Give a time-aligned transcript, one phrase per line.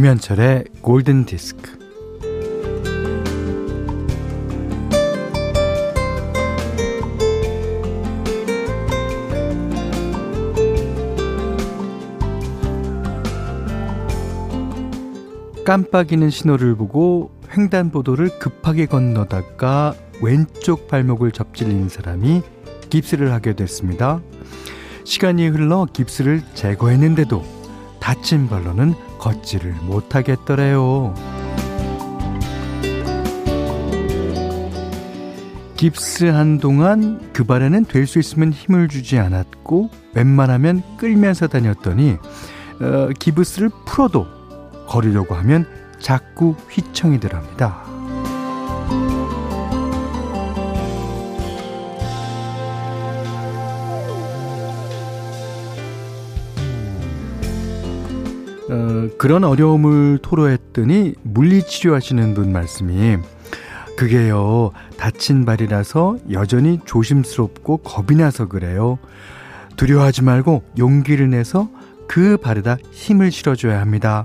[0.00, 1.78] 김현철의 골든 디스크.
[15.66, 22.40] 깜빡이는 신호를 보고 횡단보도를 급하게 건너다가 왼쪽 발목을 접질린 사람이
[22.88, 24.22] 깁스를 하게 됐습니다.
[25.04, 27.44] 시간이 흘러 깁스를 제거했는데도
[28.00, 31.14] 다친 발로는 걷지를 못하겠더래요.
[35.76, 42.16] 깁스한 동안 그 발에는 될 수 있으면 힘을 주지 않았고 웬만하면 끌면서 다녔더니
[42.80, 44.26] 어, 기브스를 풀어도
[44.86, 45.66] 걸으려고 하면
[46.00, 47.89] 자꾸 휘청이더랍니다.
[59.20, 63.18] 그런 어려움을 토로했더니 물리치료하시는 분 말씀이
[63.98, 68.98] 그게요 다친 발이라서 여전히 조심스럽고 겁이 나서 그래요.
[69.76, 71.68] 두려워하지 말고 용기를 내서
[72.08, 74.24] 그 발에다 힘을 실어줘야 합니다.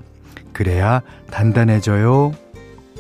[0.54, 2.32] 그래야 단단해져요.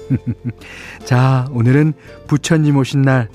[1.05, 1.93] 자 오늘은
[2.27, 3.29] 부처님 오신 날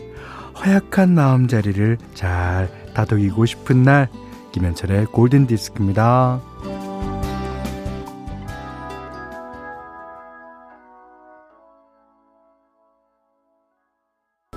[0.63, 4.11] 허약한 마음 자리를 잘 다독이고 싶은 날
[4.53, 6.43] 김현철의 골든디스크입니다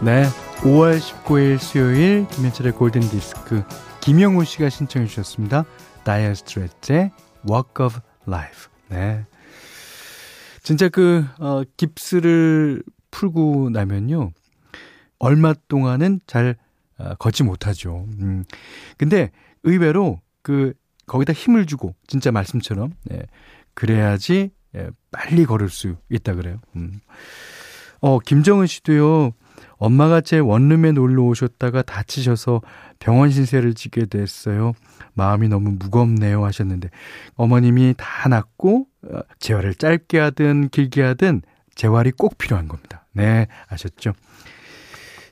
[0.04, 0.26] 네,
[0.64, 3.64] 5월 19일 수요일 김현철의 골든 디스크
[4.02, 5.64] 김영우 씨가 신청해 주셨습니다.
[6.04, 7.12] 다이어 스트레트의
[7.50, 8.70] Walk of Life.
[8.90, 9.26] 네.
[10.62, 14.32] 진짜 그 어, 깁스를 풀고 나면요.
[15.20, 16.58] 얼마 동안은 잘
[16.98, 18.06] 어, 걷지 못하죠.
[18.20, 18.44] 음.
[18.98, 19.32] 근데
[19.64, 20.74] 의외로 그
[21.06, 23.22] 거기다 힘을 주고 진짜 말씀처럼 네.
[23.74, 26.58] 그래야지 예, 빨리 걸을 수 있다 그래요.
[26.76, 27.00] 음.
[28.02, 29.32] 어, 김정은 씨도요.
[29.84, 32.62] 엄마가 제 원룸에 놀러 오셨다가 다치셔서
[33.00, 34.72] 병원 신세를 지게 됐어요.
[35.14, 36.90] 마음이 너무 무겁네요 하셨는데
[37.36, 41.42] 어머님이 다 낫고 어, 재활을 짧게 하든 길게 하든
[41.76, 43.06] 재활이 꼭 필요한 겁니다.
[43.12, 44.14] 네, 아셨죠?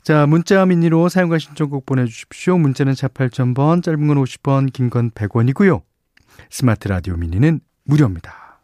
[0.04, 2.58] 자, 문자 미니로 사용과 신청곡 보내주십시오.
[2.58, 5.82] 문자는 4 8000번, 짧은 건 50원, 긴건 100원이고요.
[6.50, 8.60] 스마트 라디오 미니는 무료입니다.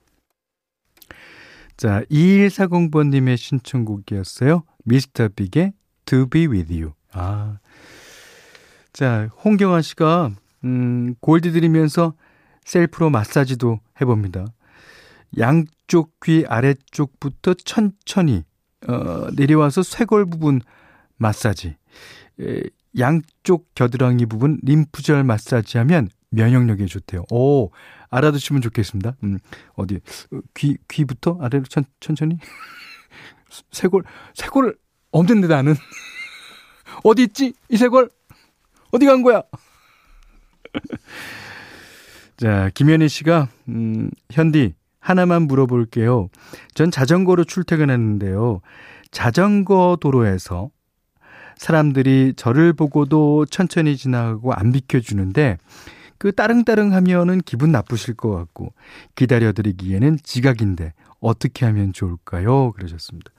[1.77, 4.63] 자, 2140번님의 신청곡이었어요.
[4.83, 5.73] 미스터 빅의
[6.07, 6.93] To Be With You.
[7.13, 7.59] 아.
[8.91, 10.31] 자, 홍경아 씨가,
[10.63, 12.15] 음, 골드 드리면서
[12.65, 14.47] 셀프로 마사지도 해봅니다.
[15.37, 18.43] 양쪽 귀 아래쪽부터 천천히,
[18.87, 20.61] 어, 내려와서 쇄골 부분
[21.17, 21.75] 마사지.
[22.41, 22.61] 에,
[22.97, 27.23] 양쪽 겨드랑이 부분 림프절 마사지 하면 면역력에 좋대요.
[27.31, 27.71] 오,
[28.09, 29.15] 알아두시면 좋겠습니다.
[29.23, 29.39] 음,
[29.75, 29.99] 어디,
[30.53, 32.39] 귀, 귀부터 아래로 천, 천천히?
[33.71, 34.03] 쇄골,
[34.33, 34.77] 쇄골
[35.11, 35.75] 없는데 나는.
[37.03, 37.53] 어디 있지?
[37.69, 38.09] 이 쇄골?
[38.91, 39.43] 어디 간 거야?
[42.37, 46.29] 자, 김현희 씨가, 음, 현디, 하나만 물어볼게요.
[46.73, 48.61] 전 자전거로 출퇴근했는데요.
[49.11, 50.69] 자전거 도로에서
[51.55, 55.57] 사람들이 저를 보고도 천천히 지나가고 안 비켜주는데,
[56.19, 58.73] 그 따릉따릉 하면은 기분 나쁘실 것 같고,
[59.15, 62.71] 기다려드리기에는 지각인데, 어떻게 하면 좋을까요?
[62.73, 63.31] 그러셨습니다.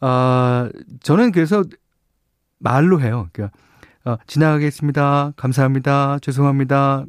[0.00, 0.68] 아,
[1.00, 1.64] 저는 그래서
[2.58, 3.28] 말로 해요.
[3.32, 3.56] 그러니까,
[4.04, 5.32] 어, 지나가겠습니다.
[5.36, 6.18] 감사합니다.
[6.20, 7.04] 죄송합니다.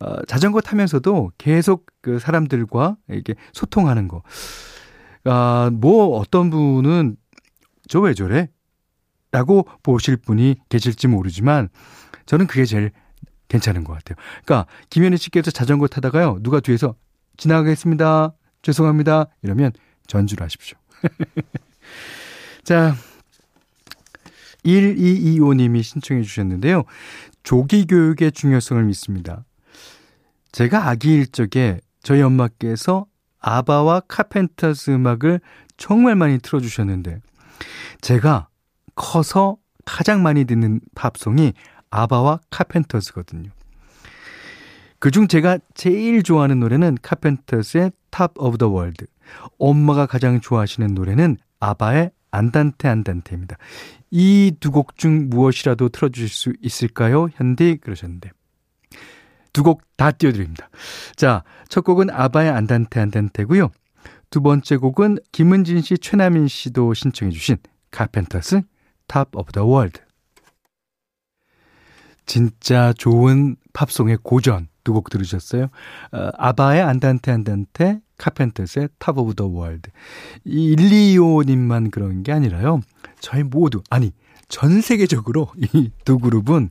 [0.00, 4.22] 어, 자전거 타면서도 계속 그 사람들과 이렇게 소통하는 거.
[5.24, 7.16] 아, 뭐 어떤 분은
[7.88, 8.48] 저 왜 저래?
[9.30, 11.68] 라고 보실 분이 계실지 모르지만
[12.26, 12.92] 저는 그게 제일
[13.48, 14.16] 괜찮은 것 같아요.
[14.44, 16.38] 그러니까 김현희 씨께서 자전거 타다가요.
[16.42, 16.94] 누가 뒤에서
[17.38, 18.34] 지나가겠습니다.
[18.62, 19.26] 죄송합니다.
[19.42, 19.72] 이러면
[20.06, 20.76] 전주를 하십시오.
[22.64, 22.94] 자,
[24.64, 26.84] 1225님이 신청해 주셨는데요.
[27.42, 29.44] 조기 교육의 중요성을 믿습니다.
[30.52, 33.06] 제가 아기일 적에 저희 엄마께서
[33.40, 35.40] 아바와 카펜터스 음악을
[35.76, 37.20] 정말 많이 틀어주셨는데,
[38.00, 38.48] 제가
[38.94, 41.54] 커서 가장 많이 듣는 팝송이
[41.90, 43.50] 아바와 카펜터스거든요.
[45.00, 49.06] 그중 제가 제일 좋아하는 노래는 카펜터스의 Top of the World.
[49.58, 53.56] 엄마가 가장 좋아하시는 노래는 아바의 안단테 안단테입니다.
[54.10, 57.28] 이 두 곡 중 무엇이라도 틀어주실 수 있을까요?
[57.34, 58.30] 현디 그러셨는데
[59.52, 60.68] 두 곡 다 띄워드립니다.
[61.14, 63.70] 자, 첫 곡은 아바의 안단테 안단테고요.
[64.30, 67.58] 두 번째 곡은 김은진 씨, 최나민 씨도 신청해 주신
[67.90, 68.62] 카펜터스
[69.06, 70.00] Top of the World.
[72.24, 75.64] 진짜 좋은 팝송의 고전 두 곡 들으셨어요.
[76.12, 79.90] 어, 아바의 안단테 안단테, 카펜터스의 Top of the World.
[80.44, 82.80] 이 125님만 그런 게 아니라요.
[83.20, 84.12] 저희 모두, 아니,
[84.48, 86.70] 전 세계적으로 이 두 그룹은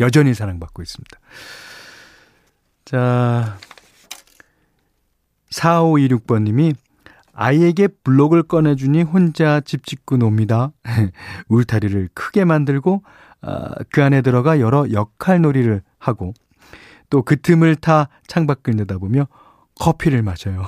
[0.00, 1.18] 여전히 사랑받고 있습니다.
[2.84, 3.58] 자,
[5.50, 6.74] 4526번님이
[7.32, 10.72] 아이에게 블록을 꺼내주니 혼자 집 짓고 놉니다.
[11.48, 13.02] 울타리를 크게 만들고
[13.42, 16.32] 어, 그 안에 들어가 여러 역할놀이를 하고
[17.10, 19.28] 또 그 틈을 타 창밖을 내다보며
[19.78, 20.66] 커피를 마셔요.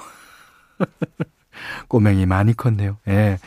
[1.88, 2.98] 꼬맹이 많이 컸네요.
[3.08, 3.38] 예.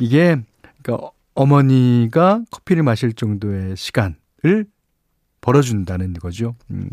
[0.00, 0.36] 이게
[0.82, 4.66] 그러니까 어머니가 커피를 마실 정도의 시간을
[5.40, 6.56] 벌어준다는 거죠.
[6.70, 6.90] 음.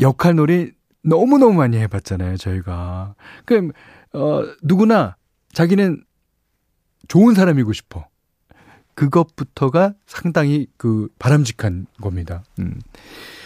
[0.00, 0.72] 역할놀이
[1.02, 3.14] 너무너무 많이 해봤잖아요, 저희가.
[3.44, 3.70] 그럼,
[4.12, 5.16] 어, 누구나
[5.52, 6.02] 자기는
[7.08, 8.06] 좋은 사람이고 싶어.
[8.94, 12.42] 그것부터가 상당히 그 바람직한 겁니다.
[12.58, 12.80] 음.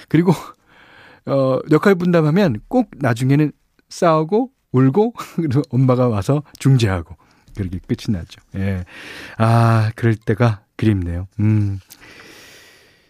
[0.09, 0.33] 그리고
[1.29, 3.53] 어 역할 분담하면 꼭 나중에는
[3.89, 7.17] 싸우고 울고 그리고 엄마가 와서 중재하고
[7.55, 8.41] 그렇게 끝이 나죠.
[8.57, 8.85] 예.
[9.37, 11.27] 아, 그럴 때가 그립네요.
[11.41, 11.81] 음.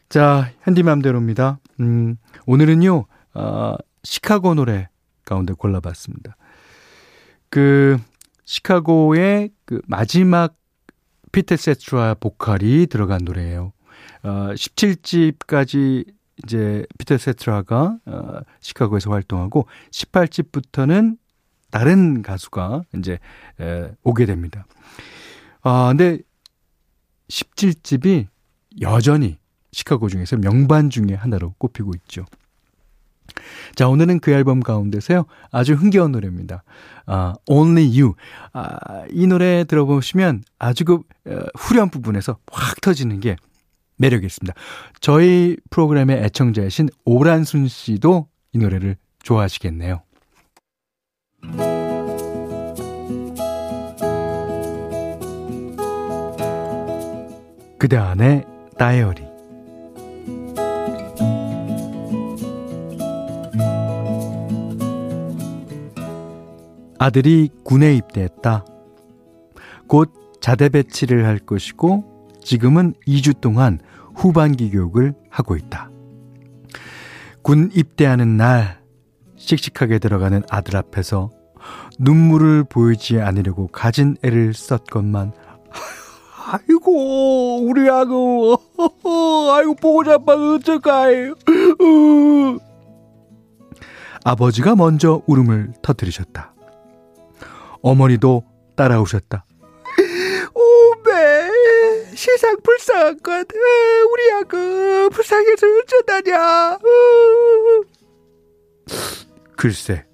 [0.08, 1.58] 자, 현디맘대로입니다.
[1.80, 2.16] 음.
[2.46, 3.06] 오늘은요.
[3.34, 4.88] 어, 시카고 노래
[5.24, 6.36] 가운데 골라봤습니다.
[7.50, 7.98] 그
[8.44, 10.56] 시카고의 그 마지막
[11.32, 13.72] 피터 세트라 보컬이 들어간 노래예요.
[14.22, 16.06] 어, 17집까지
[16.44, 21.18] 이제 피터 세트라가 어, 시카고에서 활동하고 18집부터는
[21.70, 23.18] 다른 가수가 이제
[23.60, 24.66] 에, 오게 됩니다.
[25.62, 26.18] 아, 근데
[27.28, 28.26] 17집이
[28.80, 29.38] 여전히
[29.72, 32.24] 시카고 중에서 명반 중에 하나로 꼽히고 있죠.
[33.74, 35.26] 자, 오늘은 그 앨범 가운데서요.
[35.50, 36.62] 아주 흥겨운 노래입니다.
[37.06, 38.14] 아, Only You.
[38.52, 40.94] 아, 이 노래 들어보시면 아주 그
[41.26, 43.36] 어, 후렴 부분에서 확 터지는 게
[43.98, 44.54] 매력이 있습니다.
[45.00, 50.02] 저희 프로그램의 애청자이신 오란순 씨도 이 노래를 좋아하시겠네요.
[57.78, 58.44] 그대 안의
[58.76, 59.22] 다이어리
[66.98, 68.64] 아들이 군에 입대했다.
[69.86, 73.78] 곧 자대 배치를 할 것이고 지금은 2주 동안
[74.14, 75.90] 후반기 교육을 하고 있다.
[77.42, 78.80] 군 입대하는 날
[79.36, 81.30] 씩씩하게 들어가는 아들 앞에서
[81.98, 85.32] 눈물을 보이지 않으려고 가진 애를 썼건만
[86.50, 88.58] 아이고 우리 아구
[89.54, 91.34] 아이고 보고 잡아 어쩔까요
[94.24, 96.52] 아버지가 먼저 울음을 터뜨리셨다.
[97.80, 98.44] 어머니도
[98.76, 99.46] 따라오셨다.
[102.18, 103.46] 세상 불쌍한 것.
[104.12, 106.78] 우리 아그 불쌍해서 어쩌다냐.
[109.56, 110.04] 글쎄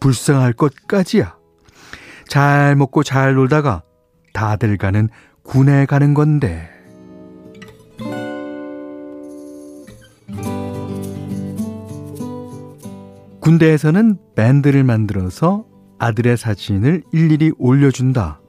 [0.00, 1.36] 불쌍할 것까지야.
[2.26, 3.84] 잘 먹고 잘 놀다가
[4.32, 5.08] 다들 가는
[5.44, 6.68] 군에 가는 건데.
[13.38, 15.64] 군대에서는 밴드를 만들어서
[16.00, 18.40] 아들의 사진을 일일이 올려준다.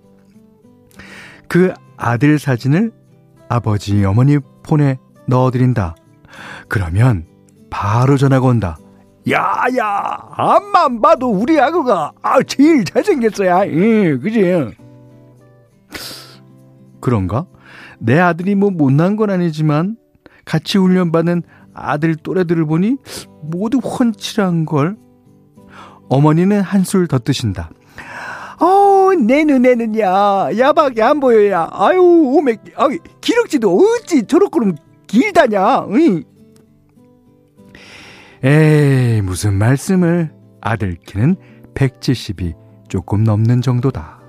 [1.48, 2.92] 그 아들 사진을
[3.50, 5.96] 아버지, 어머니 폰에 넣어드린다.
[6.68, 7.26] 그러면
[7.70, 8.78] 바로 전화가 온다.
[9.32, 13.68] 야, 야, 앞만 봐도 우리 아그가 아, 제일 잘생겼어야.
[13.68, 14.76] 예, 그지?
[17.02, 17.46] 그런가?
[18.00, 19.98] 내 아들이 뭐 못난 건 아니지만
[20.46, 22.98] 같이 훈련받는 아들 또래들을 보니
[23.42, 24.98] 모두 훤칠한 걸
[26.10, 27.70] 어머니는 한술 더 뜨신다.
[28.62, 28.66] 어,
[29.16, 31.70] 내 눈에는야, 야밖에 안 보여야.
[31.72, 32.88] 아유, 오메, 아
[33.22, 36.24] 기럭지도 어찌 저렇게는 길다냐, 응?
[38.44, 40.32] 에이, 무슨 말씀을.
[40.62, 41.36] 아들 키는
[41.76, 42.54] 170이
[42.90, 44.20] 조금 넘는 정도다.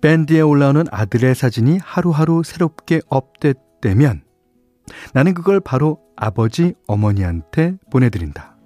[0.00, 4.22] 밴드에 올라오는 아들의 사진이 하루하루 새롭게 업데이트되면
[5.12, 8.56] 나는 그걸 바로 아버지, 어머니한테 보내드린다.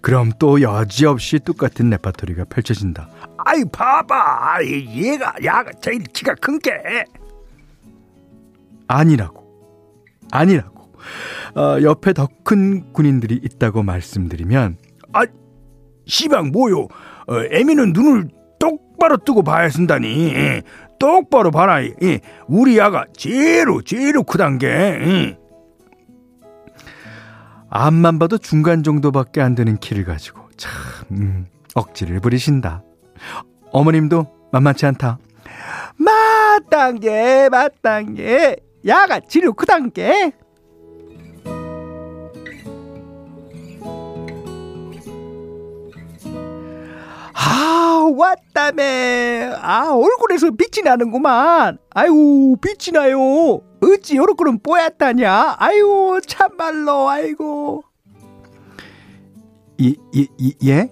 [0.00, 3.08] 그럼 또 여지없이 똑같은 레파토리가 펼쳐진다.
[3.38, 4.58] 아이, 봐봐.
[4.64, 6.70] 얘가, 야가 제일 키가 큰 게.
[8.88, 9.44] 아니라고.
[10.30, 10.92] 아니라고.
[11.56, 14.76] 어, 옆에 더 큰 군인들이 있다고 말씀드리면,
[15.12, 15.22] 아,
[16.06, 16.82] 시방 뭐요?
[17.26, 18.28] 어, 애미는 눈을
[18.60, 20.62] 똑바로 뜨고 봐야 쓴다니.
[20.98, 21.80] 똑바로 봐라.
[21.82, 24.98] 이, 우리 아가 제로 제로 크단 게.
[25.04, 25.36] 이.
[27.68, 30.72] 앞만 봐도 중간 정도밖에 안 되는 키를 가지고 참
[31.10, 32.82] 음, 억지를 부리신다.
[33.70, 35.18] 어머님도 만만치 않다.
[35.98, 40.32] 마땅게 마땅게 야가 지루 크단게
[47.48, 49.52] 아 왔다매.
[49.60, 51.78] 아 얼굴에서 빛이 나는구만.
[51.94, 53.60] 아유 빛이 나요.
[53.80, 55.56] 어찌 요렇게는 뽀얗다냐.
[55.58, 57.84] 아유 참말로 아이고.
[59.80, 60.26] 예, 예,
[60.64, 60.90] 예?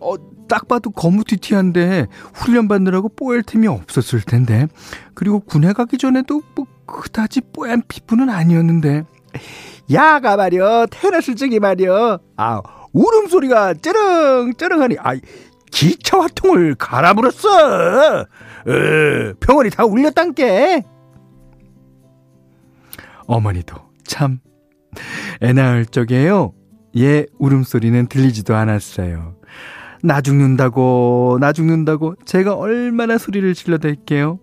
[0.00, 0.14] 어,
[0.48, 4.66] 딱 봐도 거무튀튀한데 훈련 받느라고 뽀얄 틈이 없었을 텐데.
[5.14, 9.04] 그리고 군에 가기 전에도 뭐 그다지 뽀얀 피부는 아니었는데.
[9.92, 10.86] 야가 말이여.
[10.90, 12.18] 태어났을 적이 말이여.
[12.36, 12.60] 아
[12.92, 14.96] 울음소리가 쩌렁쩌렁하니.
[14.98, 15.14] 아
[15.72, 18.26] 기차 화통을 갈아물었어 어,
[19.40, 20.84] 병원이 다 울렸단께
[23.26, 24.40] 어머니도 참
[25.42, 26.52] 애 낳을 적에요
[26.98, 29.36] 얘 울음소리는 들리지도 않았어요.
[30.02, 34.38] 나 죽는다고, 나 죽는다고 제가 얼마나 소리를 질러댈게요.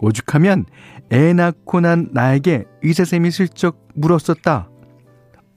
[0.00, 0.64] 오죽하면
[1.12, 4.68] 애 낳고 난 나에게 의사쌤이 슬쩍 물었었다.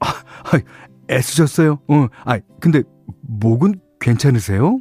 [0.02, 0.60] 아, 아
[1.10, 1.80] 애쓰셨어요?
[1.88, 2.84] 어, 아, 근데
[3.22, 4.80] 목은 괜찮으세요?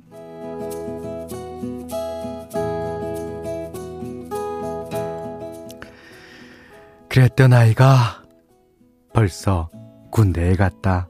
[7.14, 8.25] 그랬던 아이가
[9.12, 9.71] 벌써
[10.11, 11.06] 군대에 갔다.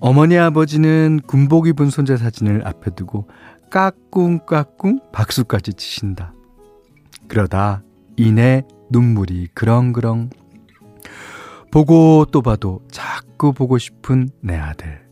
[0.00, 3.28] 어머니 아버지는 군복 입은 손자 사진을 앞에 두고
[3.70, 6.32] 까꿍까꿍 박수까지 치신다.
[7.28, 7.82] 그러다
[8.16, 10.30] 이내 눈물이 그렁그렁.
[11.70, 15.06] 보고 또 봐도 자꾸 보고 싶은 내 아들.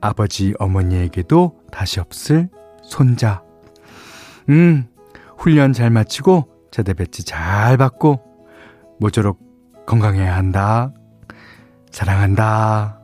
[0.00, 2.48] 아버지 어머니에게도 다시 없을
[2.82, 3.44] 손자.
[4.48, 4.88] 음,
[5.36, 8.27] 훈련 잘 마치고 제대 배치 잘 받고
[9.00, 9.38] 모쪼록
[9.86, 10.92] 건강해야 한다.
[11.90, 12.98] 사랑한다.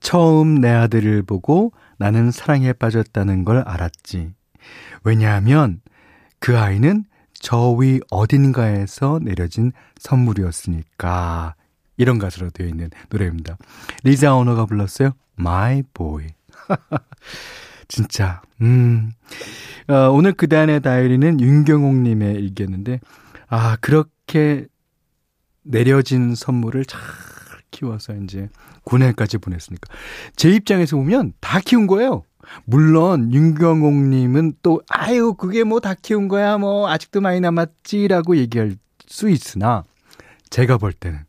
[0.00, 4.32] 처음 내 아들을 보고 나는 사랑에 빠졌다는 걸 알았지.
[5.04, 5.80] 왜냐하면
[6.38, 11.54] 그 아이는 저 위 어딘가에서 내려진 선물이었으니까.
[11.98, 13.56] 이런 가사로 되어 있는 노래입니다.
[14.04, 15.12] 리자 오너가 불렀어요.
[15.38, 16.28] My Boy.
[17.88, 19.12] 진짜, 음.
[19.88, 23.00] 어, 오늘 그단의 다이어리는 윤경옥님의 일기였는데,
[23.48, 24.66] 아, 그렇게
[25.62, 27.00] 내려진 선물을 잘
[27.70, 28.48] 키워서 이제
[28.84, 29.92] 군에까지 보냈으니까.
[30.36, 32.22] 제 입장에서 보면 다 키운 거예요.
[32.64, 38.76] 물론 윤경옥님은 또 아유 그게 뭐 다 키운 거야 뭐 아직도 많이 남았지라고 얘기할
[39.08, 39.82] 수 있으나
[40.50, 41.24] 제가 볼 때는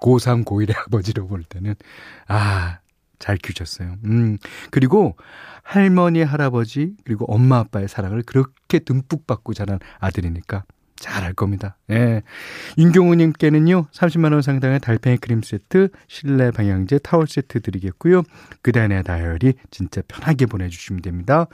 [0.00, 1.74] 고3 고1의 아버지로 볼 때는
[2.28, 2.78] 아
[3.18, 3.96] 잘 키우셨어요.
[4.06, 4.38] 음
[4.70, 5.14] 그리고
[5.70, 10.64] 할머니 할아버지 그리고 엄마 아빠의 사랑을 그렇게 듬뿍 받고 자란 아들이니까
[10.96, 11.78] 잘할 겁니다.
[11.90, 12.22] 예.
[12.76, 18.24] 윤경우님께는요, 30만원 상당의 달팽이 크림 세트, 실내 방향제 타월 세트 드리겠고요.
[18.62, 21.46] 그 다음에 다이어리 진짜 편하게 보내주시면 됩니다.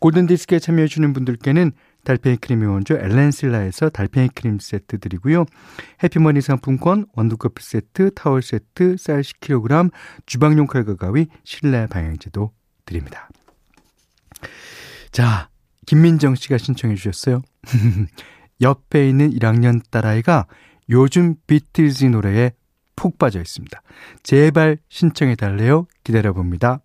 [0.00, 1.72] 골든디스크에 참여해주시는 분들께는
[2.04, 5.44] 달팽이 크림이 원조 엘렌실라에서 달팽이 크림 세트 드리고요.
[6.02, 9.90] 해피머니 상품권, 원두커피 세트, 타월 세트, 쌀 10kg,
[10.24, 12.50] 주방용 칼과 가위, 실내 방향제도
[12.86, 13.28] 드립니다.
[15.10, 15.48] 자,
[15.86, 17.42] 김민정 씨가 신청해 주셨어요.
[18.60, 20.46] 옆에 있는 1학년 딸아이가
[20.90, 22.52] 요즘 비틀즈 노래에
[22.96, 23.80] 푹 빠져 있습니다.
[24.22, 25.86] 제발 신청해 달래요.
[26.02, 26.80] 기다려 봅니다.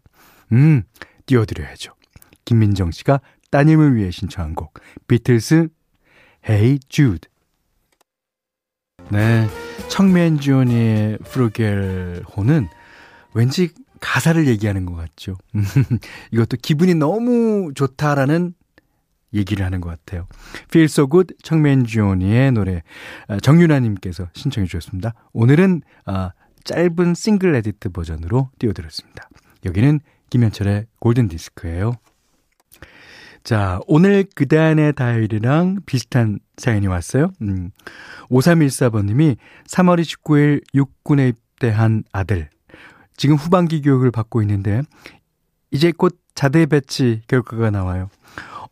[0.52, 0.84] 음,
[1.26, 1.94] 띄워드려야죠.
[2.46, 3.20] 김민정 씨가
[3.50, 4.74] 따님을 위해 신청한 곡
[5.08, 5.70] 비틀스
[6.48, 7.30] Hey Jude.
[9.10, 9.48] 네,
[9.90, 12.68] 척 맨지오니의 플루겔 혼은
[13.34, 13.70] 왠지
[14.04, 15.38] 가사를 얘기하는 것 같죠.
[16.32, 18.54] 이것도 기분이 너무 좋다라는
[19.34, 20.28] 얘기를 하는 것 같아요.
[20.66, 22.84] Feels So Good 척 맨지오니의 노래
[23.28, 25.14] 아, 정윤아님께서 신청해 주셨습니다.
[25.32, 26.32] 오늘은 아,
[26.66, 29.30] 짧은 싱글 edit 버전으로 띄워드렸습니다.
[29.66, 31.94] 여기는 김현철의 골든 디스크예요.
[33.46, 37.32] 자, 오늘 그단의 다이어리랑 비슷한 사연이 왔어요.
[37.42, 37.72] 음,
[38.30, 42.50] 5314번님이 3월 29일 육군에 입대한 아들.
[43.16, 44.82] 지금 후반기 교육을 받고 있는데,
[45.72, 48.10] 이제 곧 자대 배치 결과가 나와요.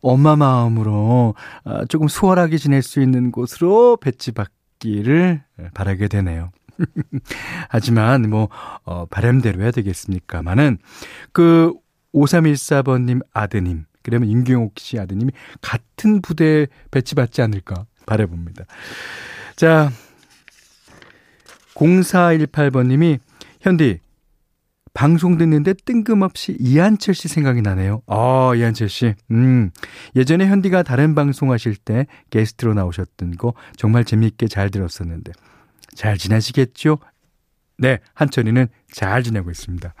[0.02, 1.34] 엄마 마음으로
[1.64, 5.42] 아, 조금 수월하게 지낼 수 있는 곳으로 배치받기를
[5.74, 6.50] 바라게 되네요.
[7.68, 8.48] 하지만 뭐
[8.84, 10.78] 어, 바람대로 해야 되겠습니까마는
[11.32, 11.74] 그
[12.14, 18.64] 5314번님 아드님 그러면 임경옥 씨 아드님이 같은 부대에 배치받지 않을까 바라봅니다.
[19.54, 19.90] 자
[21.74, 23.20] 0418번님이
[23.60, 24.00] 현디
[24.94, 28.02] 방송 듣는데 뜬금없이 이한철 씨 생각이 나네요.
[28.06, 29.14] 아, 이한철 씨.
[29.30, 29.70] 음.
[30.14, 35.32] 예전에 현디가 다른 방송 하실 때 게스트로 나오셨던 거 정말 재밌게 잘 들었었는데.
[35.94, 36.98] 잘 지내시겠죠?
[37.78, 39.94] 네, 한천이는 잘 지내고 있습니다.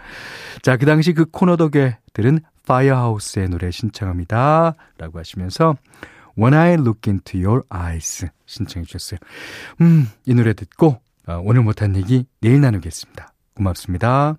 [0.62, 4.74] 자, 그 당시 그 코너 덕에 들은 파이어하우스의 노래 신청합니다.
[4.98, 5.76] 라고 하시면서
[6.38, 9.18] When I Look Into Your Eyes 신청해 주셨어요.
[9.80, 13.32] 음, 이 노래 듣고 어, 오늘 못한 얘기 내일 나누겠습니다.
[13.54, 14.36] 고맙습니다.